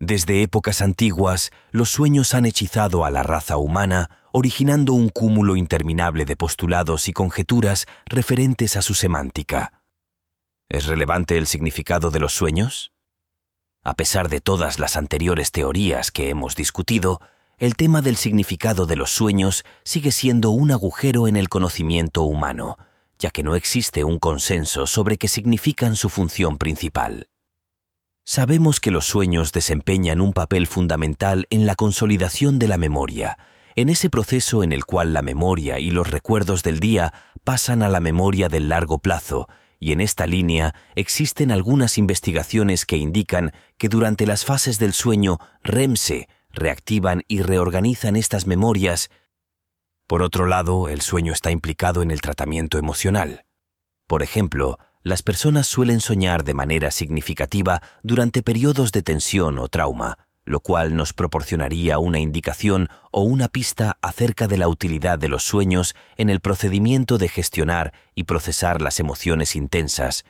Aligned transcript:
Desde 0.00 0.42
épocas 0.42 0.80
antiguas, 0.80 1.50
los 1.72 1.90
sueños 1.90 2.32
han 2.32 2.46
hechizado 2.46 3.04
a 3.04 3.10
la 3.10 3.24
raza 3.24 3.56
humana, 3.56 4.10
originando 4.30 4.92
un 4.92 5.08
cúmulo 5.08 5.56
interminable 5.56 6.24
de 6.24 6.36
postulados 6.36 7.08
y 7.08 7.12
conjeturas 7.12 7.86
referentes 8.06 8.76
a 8.76 8.82
su 8.82 8.94
semántica. 8.94 9.82
¿Es 10.68 10.86
relevante 10.86 11.36
el 11.36 11.48
significado 11.48 12.12
de 12.12 12.20
los 12.20 12.32
sueños? 12.32 12.92
A 13.82 13.94
pesar 13.94 14.28
de 14.28 14.40
todas 14.40 14.78
las 14.78 14.96
anteriores 14.96 15.50
teorías 15.50 16.12
que 16.12 16.30
hemos 16.30 16.54
discutido, 16.54 17.20
el 17.58 17.74
tema 17.74 18.00
del 18.00 18.16
significado 18.16 18.86
de 18.86 18.94
los 18.94 19.10
sueños 19.10 19.64
sigue 19.82 20.12
siendo 20.12 20.50
un 20.50 20.70
agujero 20.70 21.26
en 21.26 21.36
el 21.36 21.48
conocimiento 21.48 22.22
humano, 22.22 22.78
ya 23.18 23.30
que 23.30 23.42
no 23.42 23.56
existe 23.56 24.04
un 24.04 24.20
consenso 24.20 24.86
sobre 24.86 25.16
qué 25.16 25.26
significan 25.26 25.96
su 25.96 26.08
función 26.08 26.56
principal. 26.56 27.28
Sabemos 28.38 28.78
que 28.78 28.92
los 28.92 29.04
sueños 29.04 29.50
desempeñan 29.50 30.20
un 30.20 30.32
papel 30.32 30.68
fundamental 30.68 31.48
en 31.50 31.66
la 31.66 31.74
consolidación 31.74 32.60
de 32.60 32.68
la 32.68 32.78
memoria, 32.78 33.36
en 33.74 33.88
ese 33.88 34.10
proceso 34.10 34.62
en 34.62 34.70
el 34.70 34.84
cual 34.84 35.12
la 35.12 35.22
memoria 35.22 35.80
y 35.80 35.90
los 35.90 36.08
recuerdos 36.08 36.62
del 36.62 36.78
día 36.78 37.12
pasan 37.42 37.82
a 37.82 37.88
la 37.88 37.98
memoria 37.98 38.48
del 38.48 38.68
largo 38.68 39.00
plazo, 39.00 39.48
y 39.80 39.90
en 39.90 40.00
esta 40.00 40.28
línea 40.28 40.72
existen 40.94 41.50
algunas 41.50 41.98
investigaciones 41.98 42.86
que 42.86 42.96
indican 42.96 43.50
que 43.76 43.88
durante 43.88 44.24
las 44.24 44.44
fases 44.44 44.78
del 44.78 44.92
sueño 44.92 45.38
REM 45.64 45.96
se 45.96 46.28
reactivan 46.50 47.24
y 47.26 47.42
reorganizan 47.42 48.14
estas 48.14 48.46
memorias. 48.46 49.10
Por 50.06 50.22
otro 50.22 50.46
lado, 50.46 50.88
el 50.88 51.00
sueño 51.00 51.32
está 51.32 51.50
implicado 51.50 52.02
en 52.02 52.12
el 52.12 52.20
tratamiento 52.20 52.78
emocional. 52.78 53.46
Por 54.06 54.22
ejemplo, 54.22 54.78
las 55.02 55.22
personas 55.22 55.66
suelen 55.66 56.00
soñar 56.00 56.44
de 56.44 56.54
manera 56.54 56.90
significativa 56.90 57.82
durante 58.02 58.42
periodos 58.42 58.92
de 58.92 59.02
tensión 59.02 59.58
o 59.58 59.68
trauma, 59.68 60.18
lo 60.44 60.60
cual 60.60 60.96
nos 60.96 61.12
proporcionaría 61.12 61.98
una 61.98 62.18
indicación 62.18 62.88
o 63.10 63.22
una 63.22 63.48
pista 63.48 63.98
acerca 64.00 64.48
de 64.48 64.56
la 64.56 64.68
utilidad 64.68 65.18
de 65.18 65.28
los 65.28 65.44
sueños 65.44 65.94
en 66.16 66.30
el 66.30 66.40
procedimiento 66.40 67.18
de 67.18 67.28
gestionar 67.28 67.92
y 68.14 68.24
procesar 68.24 68.80
las 68.80 68.98
emociones 68.98 69.54
intensas. 69.54 70.24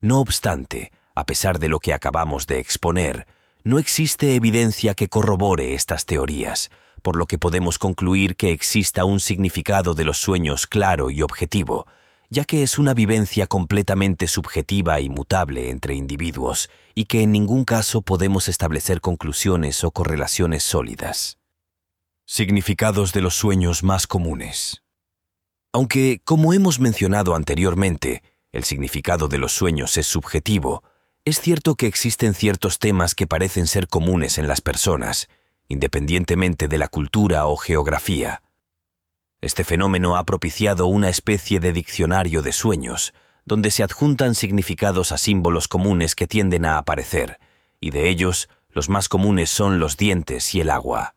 No 0.00 0.20
obstante, 0.20 0.92
a 1.14 1.24
pesar 1.26 1.58
de 1.58 1.68
lo 1.68 1.78
que 1.78 1.92
acabamos 1.92 2.46
de 2.46 2.58
exponer, 2.58 3.26
no 3.62 3.78
existe 3.78 4.34
evidencia 4.34 4.94
que 4.94 5.08
corrobore 5.08 5.74
estas 5.74 6.06
teorías, 6.06 6.70
por 7.02 7.16
lo 7.16 7.26
que 7.26 7.38
podemos 7.38 7.78
concluir 7.78 8.36
que 8.36 8.52
exista 8.52 9.04
un 9.04 9.20
significado 9.20 9.94
de 9.94 10.04
los 10.04 10.18
sueños 10.18 10.66
claro 10.66 11.10
y 11.10 11.22
objetivo, 11.22 11.86
ya 12.30 12.44
que 12.44 12.62
es 12.62 12.78
una 12.78 12.94
vivencia 12.94 13.48
completamente 13.48 14.28
subjetiva 14.28 15.00
y 15.00 15.08
mutable 15.08 15.68
entre 15.70 15.94
individuos, 15.94 16.70
y 16.94 17.06
que 17.06 17.22
en 17.22 17.32
ningún 17.32 17.64
caso 17.64 18.02
podemos 18.02 18.48
establecer 18.48 19.00
conclusiones 19.00 19.82
o 19.82 19.90
correlaciones 19.90 20.62
sólidas. 20.62 21.38
Significados 22.26 23.12
de 23.12 23.20
los 23.20 23.34
sueños 23.34 23.82
más 23.82 24.06
comunes. 24.06 24.84
Aunque, 25.72 26.20
como 26.24 26.54
hemos 26.54 26.78
mencionado 26.78 27.34
anteriormente, 27.34 28.22
el 28.52 28.62
significado 28.62 29.26
de 29.26 29.38
los 29.38 29.52
sueños 29.52 29.96
es 29.96 30.06
subjetivo, 30.06 30.84
es 31.24 31.40
cierto 31.40 31.74
que 31.74 31.86
existen 31.88 32.34
ciertos 32.34 32.78
temas 32.78 33.16
que 33.16 33.26
parecen 33.26 33.66
ser 33.66 33.88
comunes 33.88 34.38
en 34.38 34.46
las 34.46 34.60
personas, 34.60 35.28
independientemente 35.68 36.68
de 36.68 36.78
la 36.78 36.88
cultura 36.88 37.46
o 37.46 37.56
geografía. 37.56 38.42
Este 39.40 39.64
fenómeno 39.64 40.16
ha 40.16 40.24
propiciado 40.24 40.86
una 40.86 41.08
especie 41.08 41.60
de 41.60 41.72
diccionario 41.72 42.42
de 42.42 42.52
sueños, 42.52 43.14
donde 43.46 43.70
se 43.70 43.82
adjuntan 43.82 44.34
significados 44.34 45.12
a 45.12 45.18
símbolos 45.18 45.66
comunes 45.66 46.14
que 46.14 46.26
tienden 46.26 46.66
a 46.66 46.76
aparecer, 46.76 47.38
y 47.80 47.90
de 47.90 48.10
ellos 48.10 48.48
los 48.68 48.88
más 48.88 49.08
comunes 49.08 49.50
son 49.50 49.80
los 49.80 49.96
dientes 49.96 50.54
y 50.54 50.60
el 50.60 50.70
agua. 50.70 51.14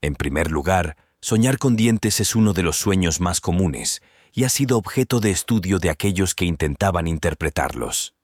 En 0.00 0.14
primer 0.14 0.50
lugar, 0.50 0.96
soñar 1.20 1.58
con 1.58 1.76
dientes 1.76 2.20
es 2.20 2.34
uno 2.34 2.52
de 2.52 2.62
los 2.62 2.76
sueños 2.76 3.20
más 3.20 3.40
comunes, 3.40 4.02
y 4.32 4.44
ha 4.44 4.48
sido 4.48 4.76
objeto 4.76 5.20
de 5.20 5.30
estudio 5.30 5.78
de 5.78 5.90
aquellos 5.90 6.34
que 6.34 6.44
intentaban 6.44 7.06
interpretarlos. 7.06 8.14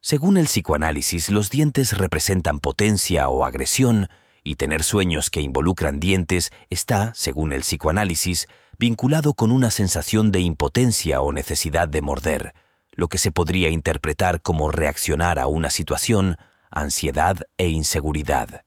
Según 0.00 0.36
el 0.36 0.46
psicoanálisis, 0.46 1.30
los 1.30 1.50
dientes 1.50 1.96
representan 1.96 2.60
potencia 2.60 3.28
o 3.28 3.44
agresión, 3.44 4.08
y 4.46 4.54
tener 4.54 4.84
sueños 4.84 5.28
que 5.28 5.40
involucran 5.40 5.98
dientes 5.98 6.52
está, 6.70 7.12
según 7.16 7.52
el 7.52 7.62
psicoanálisis, 7.62 8.46
vinculado 8.78 9.34
con 9.34 9.50
una 9.50 9.72
sensación 9.72 10.30
de 10.30 10.38
impotencia 10.38 11.20
o 11.20 11.32
necesidad 11.32 11.88
de 11.88 12.00
morder, 12.00 12.54
lo 12.92 13.08
que 13.08 13.18
se 13.18 13.32
podría 13.32 13.70
interpretar 13.70 14.40
como 14.40 14.70
reaccionar 14.70 15.40
a 15.40 15.48
una 15.48 15.68
situación, 15.68 16.36
ansiedad 16.70 17.38
e 17.58 17.68
inseguridad. 17.68 18.62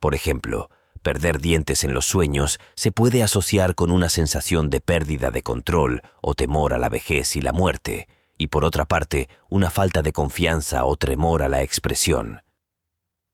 Por 0.00 0.16
ejemplo, 0.16 0.68
perder 1.00 1.38
dientes 1.40 1.84
en 1.84 1.94
los 1.94 2.06
sueños 2.06 2.58
se 2.74 2.90
puede 2.90 3.22
asociar 3.22 3.76
con 3.76 3.92
una 3.92 4.08
sensación 4.08 4.68
de 4.68 4.80
pérdida 4.80 5.30
de 5.30 5.44
control 5.44 6.02
o 6.20 6.34
temor 6.34 6.74
a 6.74 6.78
la 6.78 6.88
vejez 6.88 7.36
y 7.36 7.40
la 7.40 7.52
muerte, 7.52 8.08
y 8.36 8.48
por 8.48 8.64
otra 8.64 8.84
parte, 8.84 9.28
una 9.48 9.70
falta 9.70 10.02
de 10.02 10.12
confianza 10.12 10.84
o 10.84 10.96
tremor 10.96 11.44
a 11.44 11.48
la 11.48 11.62
expresión. 11.62 12.42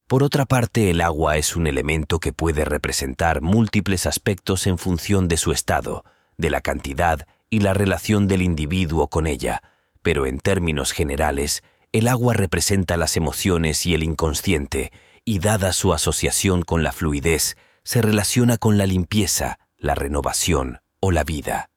Por 0.08 0.22
otra 0.22 0.46
parte, 0.46 0.88
el 0.88 1.02
agua 1.02 1.36
es 1.36 1.54
un 1.54 1.66
elemento 1.66 2.18
que 2.18 2.32
puede 2.32 2.64
representar 2.64 3.42
múltiples 3.42 4.06
aspectos 4.06 4.66
en 4.66 4.78
función 4.78 5.28
de 5.28 5.36
su 5.36 5.52
estado, 5.52 6.02
de 6.38 6.48
la 6.48 6.62
cantidad 6.62 7.26
y 7.50 7.60
la 7.60 7.74
relación 7.74 8.26
del 8.26 8.40
individuo 8.40 9.08
con 9.08 9.26
ella, 9.26 9.62
pero 10.00 10.24
en 10.24 10.38
términos 10.38 10.92
generales, 10.92 11.62
el 11.92 12.08
agua 12.08 12.32
representa 12.32 12.96
las 12.96 13.18
emociones 13.18 13.84
y 13.84 13.92
el 13.92 14.02
inconsciente, 14.02 14.92
y 15.26 15.40
dada 15.40 15.74
su 15.74 15.92
asociación 15.92 16.62
con 16.62 16.82
la 16.82 16.92
fluidez, 16.92 17.58
se 17.84 18.00
relaciona 18.00 18.56
con 18.56 18.78
la 18.78 18.86
limpieza, 18.86 19.58
la 19.76 19.94
renovación 19.94 20.80
o 21.00 21.10
la 21.10 21.22
vida. 21.22 21.68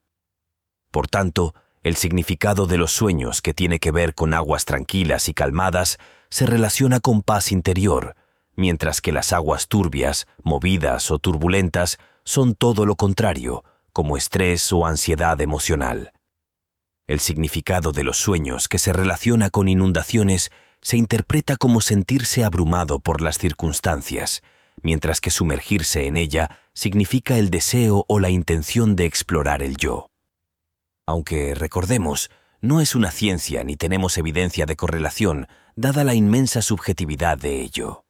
Por 0.90 1.10
tanto, 1.10 1.54
el 1.84 1.98
significado 1.98 2.66
de 2.66 2.78
los 2.78 2.94
sueños 2.94 3.42
que 3.42 3.54
tiene 3.54 3.80
que 3.80 3.92
ver 3.92 4.16
con 4.16 4.34
aguas 4.34 4.64
tranquilas 4.64 5.28
y 5.28 5.34
calmadas 5.34 5.98
se 6.30 6.46
relaciona 6.46 7.02
con 7.02 7.24
paz 7.24 7.52
interior, 7.52 8.16
mientras 8.62 9.02
que 9.02 9.12
las 9.12 9.34
aguas 9.34 9.68
turbias, 9.68 10.28
movidas 10.44 11.12
o 11.12 11.20
turbulentas 11.20 11.98
son 12.24 12.54
todo 12.54 12.86
lo 12.86 12.96
contrario, 12.96 13.66
como 13.92 14.16
estrés 14.16 14.72
o 14.72 14.86
ansiedad 14.86 15.42
emocional. 15.42 16.14
El 17.08 17.20
significado 17.20 17.92
de 17.92 18.04
los 18.04 18.18
sueños 18.18 18.70
que 18.70 18.78
se 18.78 18.94
relaciona 18.94 19.50
con 19.50 19.68
inundaciones 19.68 20.52
se 20.82 20.96
interpreta 20.96 21.58
como 21.58 21.82
sentirse 21.82 22.44
abrumado 22.44 23.00
por 23.00 23.22
las 23.22 23.38
circunstancias, 23.38 24.44
mientras 24.82 25.20
que 25.20 25.32
sumergirse 25.32 26.06
en 26.06 26.16
ella 26.16 26.60
significa 26.74 27.38
el 27.38 27.50
deseo 27.50 28.06
o 28.08 28.20
la 28.20 28.30
intención 28.30 28.96
de 28.96 29.06
explorar 29.06 29.62
el 29.64 29.76
yo. 29.76 30.08
Aunque, 31.08 31.56
recordemos, 31.56 32.30
no 32.62 32.80
es 32.80 32.94
una 32.94 33.10
ciencia 33.10 33.64
ni 33.64 33.76
tenemos 33.76 34.18
evidencia 34.20 34.68
de 34.68 34.76
correlación, 34.76 35.48
dada 35.76 36.04
la 36.04 36.14
inmensa 36.14 36.62
subjetividad 36.62 37.38
de 37.38 37.62
ello. 37.62 38.06